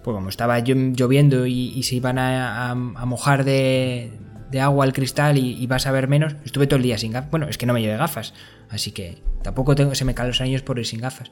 [0.03, 2.73] pues como estaba lloviendo y, se iban a
[3.05, 4.09] mojar de,
[4.51, 6.35] de agua al cristal y, vas a ver menos.
[6.45, 7.31] Estuve todo el día sin gafas.
[7.31, 8.33] Bueno, es que no me llevé gafas,
[8.69, 11.31] así que tampoco tengo, se me caen los años por ir sin gafas.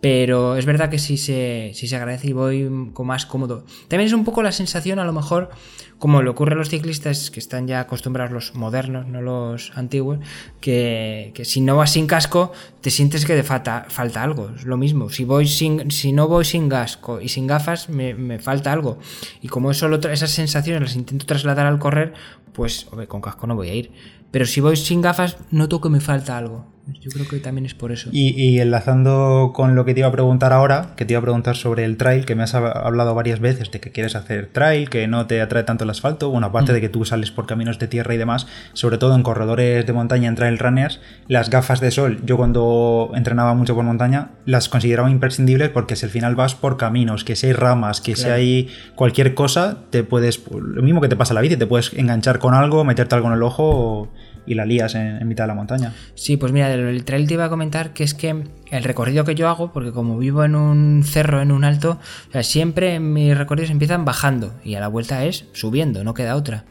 [0.00, 3.64] Pero es verdad que sí se, sí se agradece y voy con más cómodo.
[3.88, 5.50] También es un poco la sensación, a lo mejor,
[5.98, 10.20] como le ocurre a los ciclistas que están ya acostumbrados, los modernos, no los antiguos,
[10.60, 14.50] que, si no vas sin casco, te sientes que te falta, falta algo.
[14.54, 15.10] Es lo mismo.
[15.10, 18.98] Si, voy sin, si no voy sin casco y sin gafas, me, falta algo.
[19.42, 22.14] Y como es esas sensaciones las intento trasladar al correr,
[22.52, 23.90] pues con casco no voy a ir.
[24.30, 26.66] Pero si voy sin gafas, noto que me falta algo.
[27.00, 28.08] Yo creo que también es por eso.
[28.12, 31.56] Y, enlazando con lo que te iba a preguntar ahora, que te iba a preguntar
[31.56, 35.06] sobre el trail, que me has hablado varias veces de que quieres hacer trail, que
[35.06, 36.74] no te atrae tanto el asfalto, bueno, aparte mm.
[36.74, 39.92] de que tú sales por caminos de tierra y demás, sobre todo en corredores de
[39.92, 44.68] montaña, en trail runners, las gafas de sol, yo cuando entrenaba mucho por montaña, las
[44.68, 48.28] consideraba imprescindibles porque si al final vas por caminos, que si hay ramas, que si
[48.28, 52.38] hay cualquier cosa, te puedes, lo mismo que te pasa la bici, te puedes enganchar
[52.38, 54.08] con algo, meterte algo en el ojo o
[54.48, 55.94] y la lías en, mitad de la montaña.
[56.14, 59.34] Sí, pues mira, del trail te iba a comentar que es que el recorrido que
[59.34, 61.98] yo hago, porque como vivo en un cerro, en un alto,
[62.42, 66.64] siempre mis recorridos empiezan bajando y a la vuelta es subiendo, no queda otra.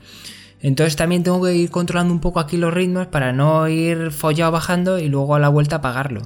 [0.59, 4.51] Entonces también tengo que ir controlando un poco aquí los ritmos para no ir follado
[4.51, 6.21] bajando y luego a la vuelta apagarlo.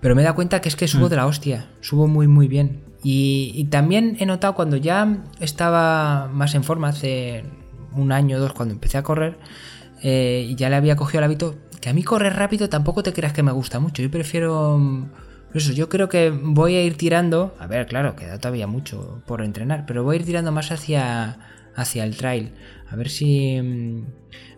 [0.00, 1.10] Pero me da cuenta que es que subo mm.
[1.10, 2.84] de la hostia, subo muy muy bien.
[3.02, 7.44] Y, y, también he notado cuando ya estaba más en forma, hace
[7.94, 9.38] un año o dos, cuando empecé a correr,
[10.02, 13.32] eh, ya le había cogido el hábito, que a mí correr rápido tampoco te creas
[13.32, 14.78] que me gusta mucho, yo prefiero...
[14.78, 15.06] Mm,
[15.54, 19.42] eso, yo creo que voy a ir tirando, a ver, claro, queda todavía mucho por
[19.42, 21.38] entrenar, pero voy a ir tirando más hacia,
[21.74, 22.52] hacia el trail,
[22.90, 24.06] a ver si mm,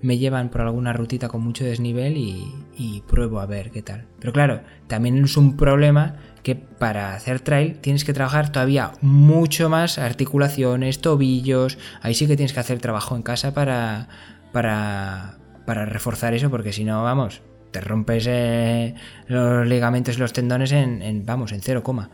[0.03, 2.45] me llevan por alguna rutita con mucho desnivel y,
[2.77, 4.07] y pruebo a ver qué tal.
[4.19, 9.69] Pero claro, también es un problema que para hacer trail tienes que trabajar todavía mucho
[9.69, 14.09] más articulaciones, tobillos, ahí sí que tienes que hacer trabajo en casa para
[14.53, 18.95] para, para reforzar eso, porque si no, vamos, te rompes eh,
[19.29, 22.11] los ligamentos y los tendones en, vamos, en cero coma.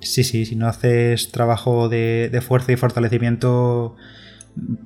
[0.00, 3.96] Sí, sí, si no haces trabajo de, fuerza y fortalecimiento,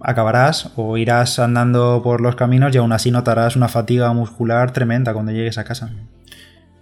[0.01, 5.13] acabarás o irás andando por los caminos y aún así notarás una fatiga muscular tremenda
[5.13, 5.91] cuando llegues a casa.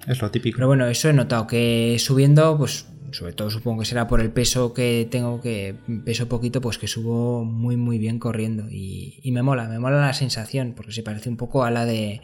[0.09, 0.57] Es lo típico.
[0.57, 4.31] Pero bueno, eso he notado que subiendo, pues sobre todo supongo que será por el
[4.31, 9.43] peso que tengo, que peso poquito, pues que subo muy muy bien corriendo y, me
[9.43, 12.21] mola, me mola la sensación, porque se parece un poco a la de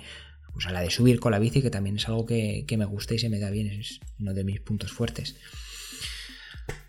[0.52, 3.14] pues a la de subir con la bici, que también es algo que, me gusta
[3.14, 5.36] y se me da bien, es uno de mis puntos fuertes.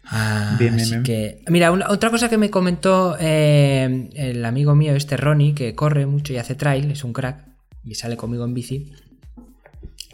[0.03, 5.17] Ah, bien, así que, mira, otra cosa que me comentó eh, el amigo mío, este
[5.17, 7.43] Ronnie, que corre mucho y hace trail, es un crack
[7.83, 8.93] y sale conmigo en bici,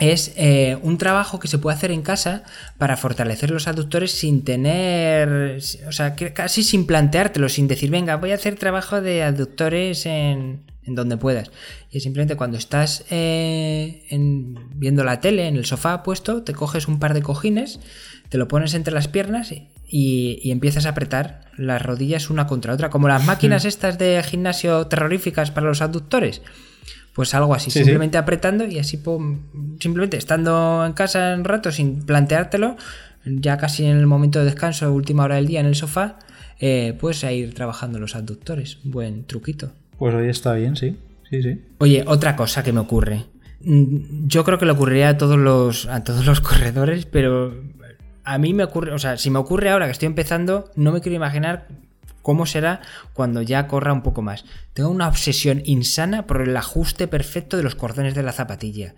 [0.02, 2.44] es eh, un trabajo que se puede hacer en casa
[2.80, 8.32] para fortalecer los aductores sin tener, o sea, casi sin planteártelo, sin decir, venga, voy
[8.32, 11.52] a hacer trabajo de aductores en, en donde puedas.
[11.92, 14.08] Y simplemente cuando estás eh,
[14.74, 17.80] viendo la tele, en el sofá puesto, te coges un par de cojines,
[18.30, 19.54] te lo pones entre las piernas
[19.88, 24.88] y, empiezas a apretar las rodillas una contra otra, como las máquinas estas de gimnasio
[24.88, 26.42] terroríficas para los aductores.
[27.13, 29.02] Pues algo así, simplemente apretando y así,
[29.80, 32.78] simplemente estando en casa un rato sin planteártelo,
[33.26, 36.19] ya casi en el momento de descanso, última hora del día en el sofá,
[36.60, 38.78] eh, puedes ir trabajando los abductores.
[38.84, 39.71] Buen truquito.
[39.97, 40.97] Pues hoy está bien, sí.
[41.30, 41.62] Sí, sí.
[41.80, 43.26] Oye, otra cosa que me ocurre.
[43.63, 47.54] Mm, yo creo que le ocurriría a todos los, a todos los corredores, pero
[48.24, 51.02] a mí me ocurre, o sea, si me ocurre ahora que estoy empezando, no me
[51.02, 51.67] quiero imaginar
[52.21, 52.81] ¿Cómo será
[53.13, 54.45] cuando ya corra un poco más?
[54.73, 58.93] Tengo una obsesión insana por el ajuste perfecto de los cordones de la zapatilla.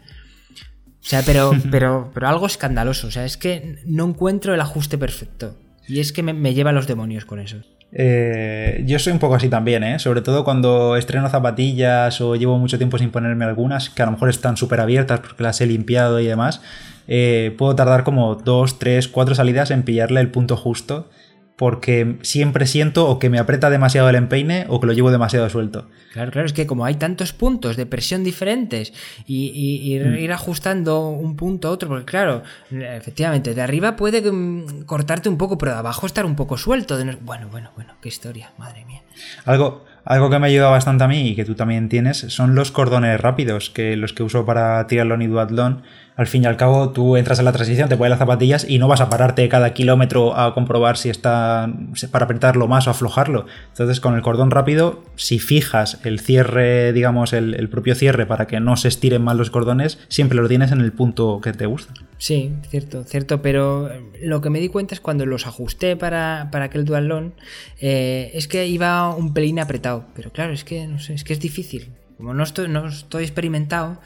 [1.03, 3.07] O sea, pero, pero, pero algo escandaloso.
[3.07, 5.57] O sea, es que no encuentro el ajuste perfecto.
[5.87, 7.57] Y es que me, lleva a los demonios con eso.
[7.91, 9.99] Eh, yo soy un poco así también, ¿eh?
[9.99, 14.13] sobre todo cuando estreno zapatillas o llevo mucho tiempo sin ponerme algunas, que a lo
[14.13, 16.61] mejor están súper abiertas porque las he limpiado y demás.
[17.07, 21.09] Eh, puedo tardar como dos, tres, cuatro salidas en pillarle el punto justo
[21.55, 25.49] porque siempre siento o que me aprieta demasiado el empeine o que lo llevo demasiado
[25.49, 25.87] suelto.
[26.11, 28.93] Claro, claro, es que como hay tantos puntos de presión diferentes
[29.27, 30.15] y, mm.
[30.15, 35.37] ir ajustando un punto a otro, porque claro, efectivamente, de arriba puede mm, cortarte un
[35.37, 36.97] poco, pero de abajo estar un poco suelto.
[37.21, 39.01] Bueno, bueno, bueno, qué historia, madre mía.
[39.45, 42.71] Algo, algo que me ayuda bastante a mí y que tú también tienes son los
[42.71, 45.83] cordones rápidos, que los que uso para triatlón y duatlón
[46.15, 48.77] al fin y al cabo tú entras en la transición, te pones las zapatillas y
[48.77, 51.71] no vas a pararte cada kilómetro a comprobar si está
[52.11, 53.45] para apretarlo más o aflojarlo.
[53.69, 58.59] Entonces con el cordón rápido, si fijas el cierre, digamos, el, propio cierre para que
[58.59, 61.93] no se estiren mal los cordones, siempre lo tienes en el punto que te gusta.
[62.17, 63.89] Sí, cierto, cierto, pero
[64.21, 67.33] lo que me di cuenta es cuando los ajusté para, para aquel dualón,
[67.81, 71.33] eh, es que iba un pelín apretado, pero claro, es que no sé, es que
[71.33, 71.91] es difícil.
[72.17, 73.99] Como no estoy, no estoy experimentado,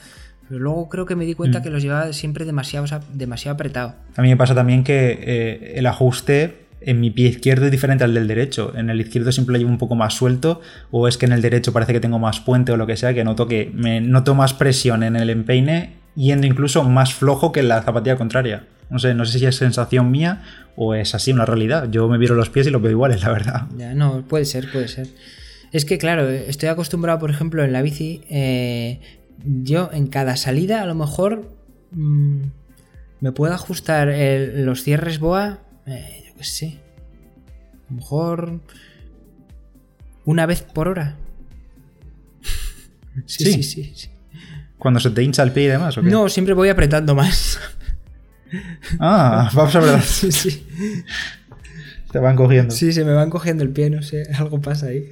[0.47, 1.63] pero luego creo que me di cuenta mm.
[1.63, 3.95] que los llevaba siempre demasiado, demasiado apretado.
[4.15, 8.03] A mí me pasa también que eh, el ajuste en mi pie izquierdo es diferente
[8.03, 8.73] al del derecho.
[8.75, 11.41] En el izquierdo siempre lo llevo un poco más suelto, o es que en el
[11.41, 14.35] derecho parece que tengo más puente o lo que sea, que noto que me noto
[14.35, 18.67] más presión en el empeine, yendo incluso más flojo que en la zapatilla contraria.
[18.89, 20.43] No sé, no sé si es sensación mía
[20.75, 21.89] o es así una realidad.
[21.91, 23.67] Yo me viro los pies y los veo iguales, la verdad.
[23.77, 25.07] Ya, no, puede ser, puede ser.
[25.73, 29.01] Es que, claro, estoy acostumbrado, por ejemplo, en la bici, eh,
[29.43, 31.51] yo en cada salida a lo mejor
[31.91, 32.41] mm,
[33.21, 34.13] me puedo ajustar
[34.53, 36.79] los cierres boa, eh, yo qué sé,
[37.73, 38.61] a lo mejor
[40.25, 41.15] una vez por hora.
[43.25, 44.09] sí, sí, sí,
[44.77, 46.09] Cuando se te hincha el pie y demás, ¿o qué?
[46.09, 47.59] No, siempre voy apretando más.
[48.99, 50.01] ah, vamos a ver.
[50.03, 50.65] sí, sí.
[52.11, 52.73] Te van cogiendo.
[52.73, 55.09] Sí, se me van cogiendo el pie, no sé, algo pasa ahí.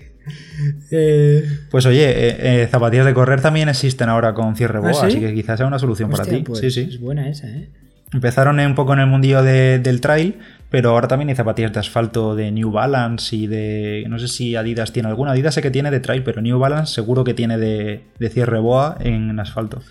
[0.92, 5.06] Eh, pues oye, eh, eh, zapatillas de correr también existen ahora con cierre boa, ¿Ah,
[5.08, 6.38] así que quizás sea una solución para ti.
[6.38, 6.88] Pues, sí, sí.
[6.90, 7.70] Es buena esa, ¿eh?
[8.14, 12.36] Empezaron un poco en el mundillo del trail, pero ahora también hay zapatillas de asfalto
[12.36, 14.06] de New Balance y de.
[14.08, 15.32] No sé si Adidas tiene alguna.
[15.32, 18.60] Adidas sé que tiene de trail, pero New Balance seguro que tiene de, de cierre
[18.60, 19.82] boa en asfalto.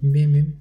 [0.00, 0.54] Bien, bien.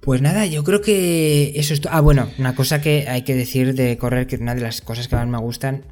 [0.00, 1.82] Pues nada, yo creo que eso es.
[1.90, 5.08] Ah, bueno, una cosa que hay que decir de correr, que una de las cosas
[5.08, 5.82] que más me gustan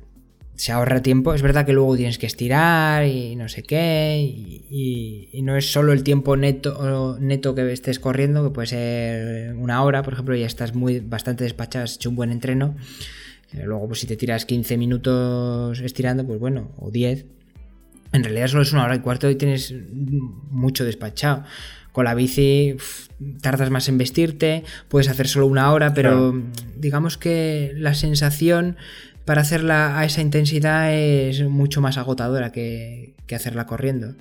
[0.54, 1.34] se ahorra tiempo.
[1.34, 4.18] Es verdad que luego tienes que estirar y no sé qué.
[4.20, 9.82] Y, no es solo el tiempo neto, neto que estés corriendo, que puede ser una
[9.82, 12.76] hora, por ejemplo, ya estás muy bastante despachado, has hecho un buen entreno.
[13.52, 17.26] Luego, pues si te tiras 15 minutos estirando, pues bueno, o 10.
[18.12, 19.74] En realidad solo es una hora y cuarto y tienes
[20.50, 21.44] mucho despachado.
[21.92, 22.76] Con la bici
[23.42, 26.34] tardas más en vestirte, puedes hacer solo una hora, pero
[26.76, 28.76] digamos que la sensación
[29.24, 34.14] para hacerla a esa intensidad es mucho más agotadora que, hacerla corriendo.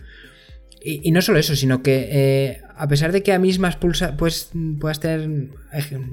[0.83, 4.51] Y, no solo eso, sino que eh, a pesar de que a mismas pulsa pues,
[4.79, 5.49] puedas tener,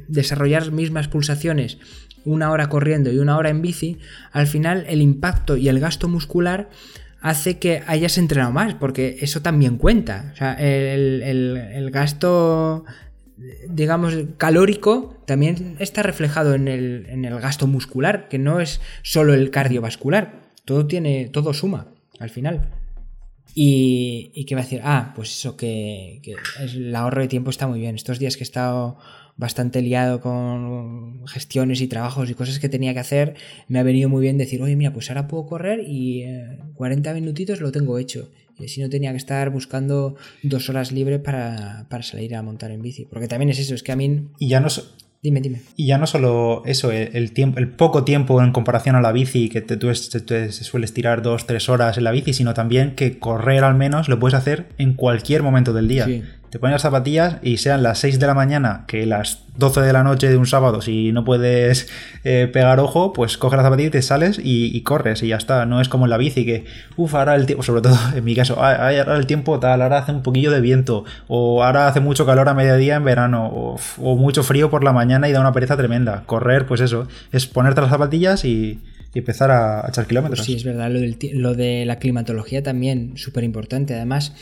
[0.09, 1.79] desarrollar mismas pulsaciones
[2.25, 3.99] una hora corriendo y una hora en bici,
[4.33, 6.69] al final el impacto y el gasto muscular
[7.21, 10.33] hace que hayas entrenado más, porque eso también cuenta.
[10.35, 12.85] O sea, el, el gasto
[13.69, 19.35] digamos, calórico también está reflejado en el, en el, gasto muscular, que no es solo
[19.35, 20.51] el cardiovascular.
[20.65, 22.71] Todo tiene, todo suma al final.
[23.55, 27.51] Y, y que va a decir, ah, pues eso, que, que el ahorro de tiempo
[27.51, 27.95] está muy bien.
[27.95, 28.99] Estos días que he estado
[29.39, 33.37] bastante liado con gestiones y trabajos y cosas que tenía que hacer,
[33.69, 36.25] me ha venido muy bien decir, oye, mira, pues ahora puedo correr y
[36.75, 38.31] 40 eh, minutitos lo tengo hecho.
[38.59, 42.71] Y así no tenía que estar buscando dos horas libres para, para, salir a montar
[42.71, 43.05] en bici.
[43.05, 44.29] Porque también es eso, es que a mí...
[44.39, 44.69] Y ya no,
[45.21, 45.63] Dime, dime.
[45.75, 49.49] Y ya no solo eso, el, tiempo, el poco tiempo en comparación a la bici,
[49.49, 53.65] que te, tú, sueles tirar dos, tres horas en la bici, sino también que correr
[53.65, 56.05] al menos lo puedes hacer en cualquier momento del día.
[56.05, 59.81] Sí te pones las zapatillas y sean las 6 de la mañana que las 12
[59.81, 61.89] de la noche de un sábado, si no puedes
[62.25, 65.67] eh, pegar ojo, pues coges las zapatillas y te sales y, corres y ya está.
[65.67, 66.65] No es como en la bici que,
[66.97, 69.99] uff, ahora el tiempo, sobre todo en mi caso, ah, ahora el tiempo tal, ahora
[69.99, 73.47] hace un poquillo de viento, o ahora hace mucho calor a mediodía en verano,
[73.99, 76.23] o, mucho frío por la mañana y da una pereza tremenda.
[76.27, 78.81] Correr, pues eso, es ponerte las zapatillas y,
[79.15, 80.47] empezar a, echar kilómetros.
[80.47, 81.01] sí, es verdad, lo,
[81.33, 83.95] lo de la climatología también, súper importante.
[83.95, 84.33] Además,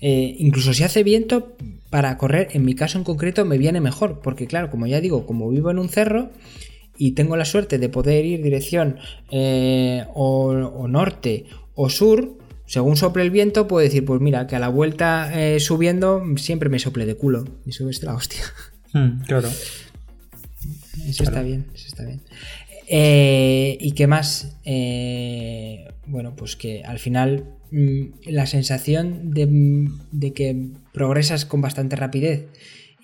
[0.00, 1.56] eh, incluso si hace viento,
[1.90, 5.26] para correr, en mi caso en concreto, me viene mejor, porque claro, como ya digo,
[5.26, 6.30] como vivo en un cerro
[6.96, 8.98] y tengo la suerte de poder ir dirección
[9.30, 14.58] eh, o, norte o sur, según sople el viento, puedo decir, pues mira, que a
[14.58, 17.44] la vuelta eh, subiendo siempre me sople de culo.
[17.66, 18.42] Y subes la hostia.
[18.92, 19.48] Hmm, claro.
[21.08, 22.20] Eso está bien, eso está bien.
[23.80, 24.56] ¿Y qué más?
[26.06, 27.63] bueno, pues que al final Mm,
[28.26, 32.46] la sensación de, que progresas con bastante rapidez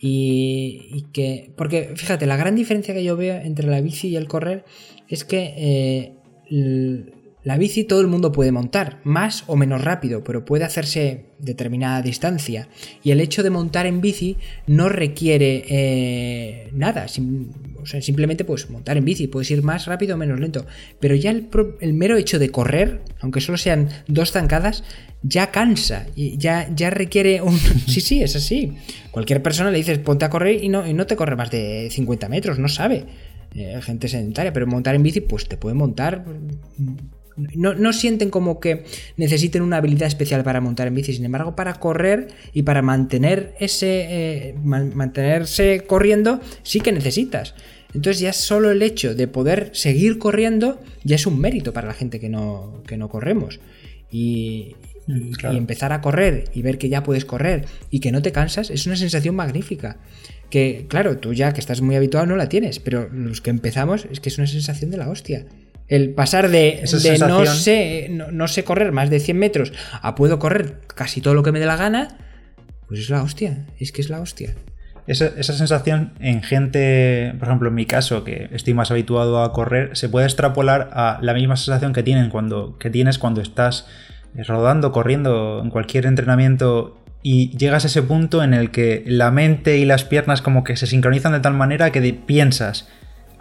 [0.01, 1.51] y, que...
[1.57, 4.65] Porque fíjate, la gran diferencia que yo veo entre la bici y el correr
[5.09, 6.13] es que eh,
[7.43, 12.03] la bici todo el mundo puede montar, más o menos rápido, pero puede hacerse determinada
[12.03, 12.69] distancia.
[13.03, 17.07] Y el hecho de montar en bici no requiere eh, nada.
[17.77, 20.67] o sea, simplemente puedes montar en bici, puedes ir más rápido o menos lento.
[21.01, 24.85] Pero ya el, mero hecho de correr, aunque solo sean dos zancadas,
[25.23, 26.07] ya cansa.
[26.15, 27.59] Y ya, ya requiere un.
[27.87, 28.75] sí, sí, es así.
[29.11, 31.89] Cualquier persona le dices ponte a correr y no, y no te corre más de
[31.91, 33.07] 50 metros, no sabe.
[33.55, 36.25] Eh, gente sedentaria, pero montar en bici, pues te puede montar
[37.55, 38.85] no, sienten como que
[39.17, 43.55] necesiten una habilidad especial para montar en bici, sin embargo, para correr y para mantener
[43.61, 44.07] ese,
[44.49, 47.55] eh, mantenerse corriendo, sí que necesitas.
[47.95, 51.95] Entonces ya solo el hecho de poder seguir corriendo ya es un mérito para la
[51.95, 53.61] gente que no, que no corremos.
[54.13, 54.77] Y,
[55.07, 58.33] mm, y, empezar a correr y ver que ya puedes correr y que no te
[58.33, 59.99] cansas es una sensación magnífica.
[60.51, 64.07] Que claro, tú ya que estás muy habituado no la tienes, pero los que empezamos
[64.11, 65.47] es que es una sensación de la hostia.
[65.91, 66.85] El pasar de,
[67.19, 71.43] no, sé, no, sé correr más de 100 metros a puedo correr casi todo lo
[71.43, 72.17] que me dé la gana,
[72.87, 74.55] pues es la hostia, es que es la hostia.
[75.09, 79.97] Esa, sensación en gente, por ejemplo, en mi caso, que estoy más habituado a correr,
[79.97, 83.89] se puede extrapolar a la misma sensación que, tienen cuando, que tienes cuando estás
[84.47, 89.79] rodando, corriendo, en cualquier entrenamiento y llegas a ese punto en el que la mente
[89.79, 92.89] y las piernas como que se sincronizan de tal manera que piensas,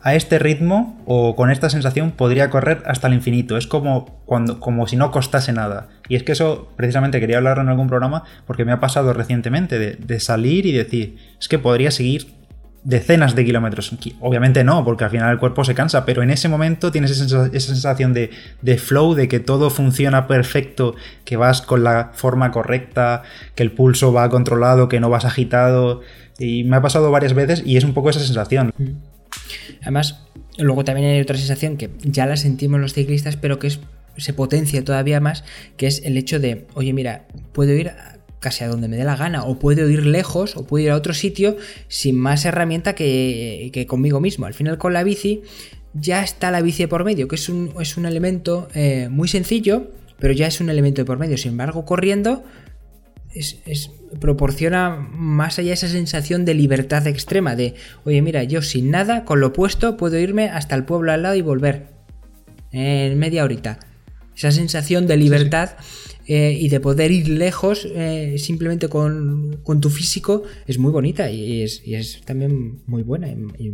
[0.02, 3.58] a este ritmo o con esta sensación podría correr hasta el infinito.
[3.58, 5.88] Es como, cuando, como si no costase nada.
[6.08, 9.80] Y es que eso precisamente quería hablarlo en algún programa porque me ha pasado recientemente
[9.80, 12.28] de, salir y decir, es que podría seguir
[12.84, 13.94] decenas de kilómetros.
[14.22, 17.50] Obviamente no, porque al final el cuerpo se cansa, pero en ese momento tienes esa,
[17.60, 18.32] sensación de,
[18.62, 23.24] de, flow, de que todo funciona perfecto, que vas con la forma correcta,
[23.56, 26.02] que el pulso va controlado, que no vas agitado.
[26.38, 28.74] Y me ha pasado varias veces y es un poco esa sensación.
[29.82, 30.24] Además,
[30.58, 33.72] luego también hay otra sensación que ya la sentimos los ciclistas, pero que
[34.18, 35.44] se potencia todavía más,
[35.78, 37.92] que es el hecho de, oye, mira, puedo ir
[38.40, 40.96] casi a donde me dé la gana, o puedo ir lejos, o puedo ir a
[40.96, 41.58] otro sitio
[41.88, 44.46] sin más herramienta que, conmigo mismo.
[44.46, 45.42] Al final con la bici
[45.94, 49.92] ya está la bici por medio, que es un, es un elemento eh, muy sencillo,
[50.20, 51.38] pero ya es un elemento de por medio.
[51.38, 52.44] Sin embargo, corriendo
[53.34, 59.26] es, proporciona más allá esa sensación de libertad extrema, de, oye, mira, yo sin nada,
[59.26, 61.88] con lo puesto, puedo irme hasta el pueblo al lado y volver
[62.72, 63.80] en media horita.
[64.36, 65.72] Esa sensación de libertad
[66.26, 71.62] eh, y de poder ir lejos eh, simplemente con, tu físico es muy bonita y
[71.64, 73.28] es, también muy buena.
[73.28, 73.74] Y,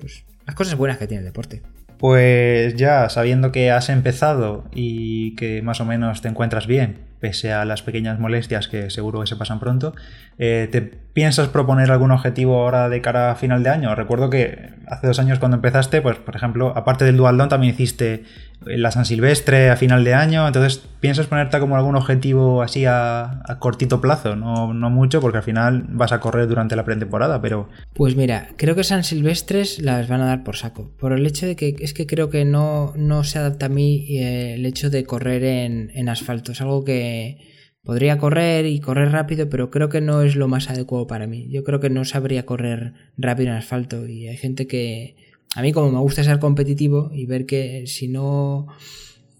[0.00, 1.62] pues, las cosas buenas que tiene el deporte.
[1.98, 7.52] Pues ya, sabiendo que has empezado y que más o menos te encuentras bien, pese
[7.52, 9.94] a las pequeñas molestias que seguro que se pasan pronto.
[10.38, 13.94] Eh, ¿Te piensas proponer algún objetivo ahora de cara a final de año?
[13.94, 18.24] Recuerdo que hace dos años cuando empezaste, pues por ejemplo, aparte del Dual también hiciste
[18.66, 23.42] la San Silvestre a final de año, entonces ¿piensas ponerte como algún objetivo así a,
[23.58, 24.36] cortito plazo?
[24.36, 27.68] No, no, mucho, porque al final vas a correr durante la pretemporada, pero...
[27.94, 31.46] Pues mira, creo que San Silvestres las van a dar por saco, por el hecho
[31.46, 34.90] de que es que creo que no, no se adapta a mí eh, el hecho
[34.90, 37.52] de correr en, en asfalto, es algo que
[37.84, 41.48] Podría correr y correr rápido, pero creo que no es lo más adecuado para mí.
[41.50, 45.16] Yo creo que no sabría correr rápido en asfalto y hay gente que...
[45.54, 48.68] A mí como me gusta ser competitivo y ver que si no,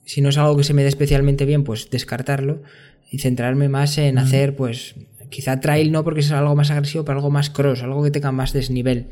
[0.04, 2.62] si no es algo que se me dé especialmente bien, pues descartarlo
[3.10, 4.94] y centrarme más en hacer, pues
[5.30, 8.32] quizá trail no porque es algo más agresivo, pero algo más cross, algo que tenga
[8.32, 9.08] más desnivel.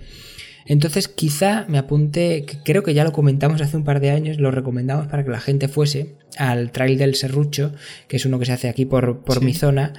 [0.66, 4.50] Entonces quizá me apunte, creo que ya lo comentamos hace un par de años, lo
[4.50, 7.72] recomendamos para que la gente fuese al Trail del Serrucho,
[8.08, 9.92] que es uno que se hace aquí por, por mi zona.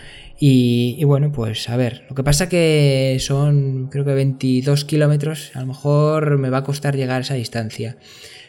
[0.43, 5.59] Y, bueno, pues a ver, lo que pasa que son creo que 22 kilómetros, a
[5.59, 7.97] lo mejor me va a costar llegar a esa distancia.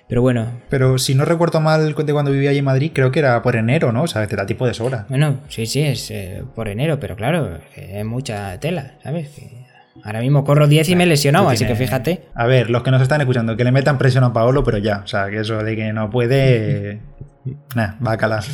[0.08, 0.60] Pero bueno.
[0.68, 3.56] Pero si no recuerdo mal de cuando vivía allí en Madrid, creo que era por
[3.56, 4.02] enero, ¿no?
[4.02, 5.06] O sea, te da tipo de sobra.
[5.08, 9.30] Bueno, sí, sí, es eh, por enero, pero claro, es mucha tela, ¿sabes?
[10.04, 12.22] Ahora mismo corro 10 y me he lesionado, así que fíjate.
[12.34, 15.02] A ver, los que nos están escuchando, que le metan presión a Paolo, pero ya.
[15.04, 17.00] O sea, que eso de que no puede.
[17.74, 18.44] nah, va a calar.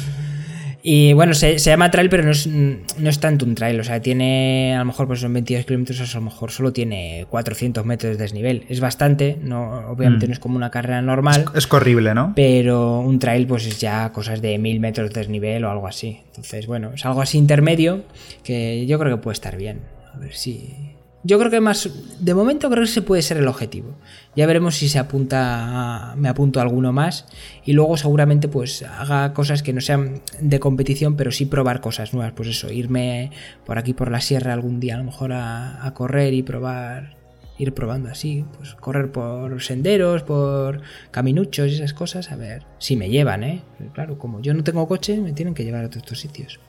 [0.91, 3.79] Y bueno, se, llama trail, pero no es, no es, tanto un trail.
[3.81, 7.27] O sea, tiene a lo mejor pues son 22 kilómetros, a lo mejor solo tiene
[7.31, 8.65] 400 metros de desnivel.
[8.69, 10.29] Es bastante, no, obviamente mm.
[10.29, 11.47] no es como una carrera normal.
[11.53, 12.33] Es, es, corrible, ¿no?
[12.37, 16.21] Pero un trail pues es ya cosas de 1000 metros de desnivel o algo así.
[16.29, 18.05] Entonces, bueno, es algo así intermedio
[18.45, 19.81] que yo creo que puede estar bien.
[20.15, 20.95] A ver si,
[21.25, 21.91] yo creo que más,
[22.21, 23.97] de momento creo que ese puede ser el objetivo.
[24.37, 27.27] Ya veremos si se apunta, me apunto a alguno más
[27.65, 32.15] y luego seguramente pues haga cosas que no sean de competición, pero sí probar cosas
[32.15, 32.33] nuevas.
[32.35, 33.33] Pues eso, irme
[33.67, 37.17] por aquí por la sierra algún día a lo mejor a, correr y probar,
[37.59, 42.97] ir probando así, pues correr por senderos, por caminuchos y esas cosas, a ver si
[42.97, 43.63] me llevan, ¿eh?
[43.93, 46.61] claro, como yo no tengo coche, me tienen que llevar a todos estos sitios.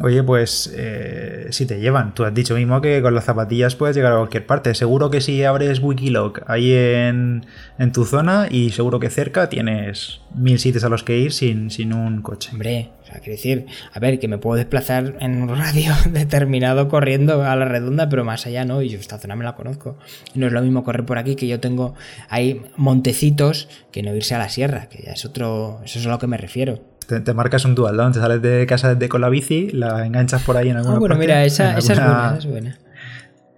[0.00, 3.94] Oye, pues eh, si te llevan, tú has dicho mismo que con las zapatillas puedes
[3.94, 4.74] llegar a cualquier parte.
[4.74, 7.44] Seguro que si abres Wikiloc ahí en,
[7.92, 11.92] tu zona y seguro que cerca tienes mil sitios a los que ir sin, sin
[11.92, 12.50] un coche.
[12.52, 16.88] Hombre, o sea, quiero decir, a ver, que me puedo desplazar en un radio determinado
[16.88, 19.98] corriendo a la redonda, pero más allá no, y yo esta zona me la conozco.
[20.34, 21.94] No es lo mismo correr por aquí que yo tengo
[22.30, 26.08] ahí montecitos que no irse a la sierra, que ya es otro, eso es a
[26.08, 26.91] lo que me refiero.
[27.20, 28.10] Te, marcas un dual, ¿no?
[28.10, 30.98] Te sales de casa de, con la bici, la enganchas por ahí en alguna Ah,
[30.98, 32.78] bueno, mira, esa, es buena, es buena.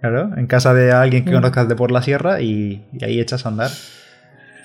[0.01, 1.35] Claro, en casa de alguien que mm.
[1.35, 3.71] conozcas de por la sierra y, ahí echas a andar.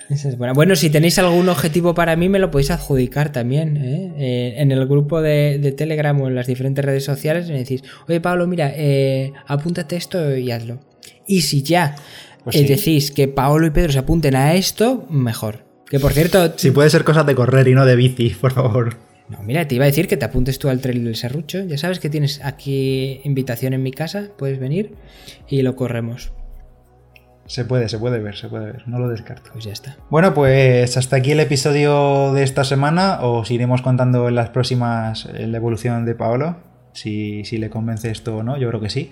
[0.09, 0.53] Esa es buena.
[0.53, 3.77] Bueno, si tenéis algún objetivo para mí, me lo podéis adjudicar también.
[3.77, 4.13] ¿eh?
[4.17, 8.19] Eh, en el grupo de, Telegram o en las diferentes redes sociales me decís, oye
[8.19, 10.79] Pablo, mira, eh, apúntate esto y hazlo.
[11.25, 11.95] Y si ya
[12.43, 15.70] pues decís que Paolo y Pedro se apunten a esto, mejor.
[15.91, 16.53] Que por cierto.
[16.55, 18.95] Si puede ser cosas de correr y no de bici, por favor.
[19.27, 21.65] No, mira, te iba a decir que te apuntes tú al trail del Serrucho.
[21.65, 24.95] Ya sabes que tienes aquí invitación en mi casa, puedes venir
[25.49, 26.31] y lo corremos.
[27.45, 29.49] Se puede, se puede ver, se puede ver, no lo descarto.
[29.51, 29.97] Pues ya está.
[30.09, 33.19] Bueno, pues hasta aquí el episodio de esta semana.
[33.23, 36.55] Os iremos contando en las próximas la evolución de Paolo.
[36.93, 39.11] Si, si le convence esto o no, yo creo que sí.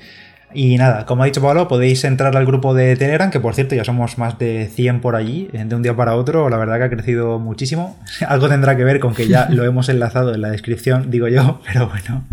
[0.53, 3.75] Y nada, como ha dicho Pablo, podéis entrar al grupo de Telegram, que por cierto
[3.75, 6.77] ya somos más de 100 por allí, eh, de un día para otro, la verdad
[6.79, 7.99] que ha crecido muchísimo.
[8.27, 11.61] Algo tendrá que ver con que ya lo hemos enlazado en la descripción, digo yo,
[11.71, 12.25] pero bueno.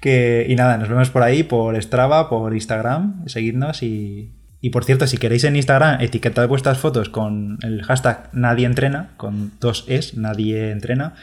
[0.00, 4.84] Que, y nada, nos vemos por ahí, por Strava, por Instagram, seguidnos y, y por
[4.84, 9.84] cierto, si queréis en Instagram etiquetad vuestras fotos con el hashtag nadie entrena, con dos
[9.88, 11.14] es, nadie entrena,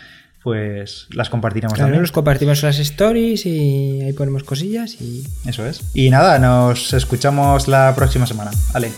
[0.43, 2.01] pues las compartiremos también.
[2.01, 5.25] Los compartimos las stories y ahí ponemos cosillas y.
[5.45, 5.81] Eso es.
[5.93, 8.51] Y nada, nos escuchamos la próxima semana.
[8.73, 8.91] Vale.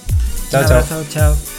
[0.49, 1.03] Chao, chao.
[1.09, 1.54] chao.